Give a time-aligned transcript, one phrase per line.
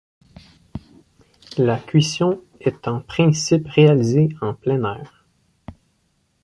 [1.59, 5.27] La cuisson est en principe réalisée en plein air.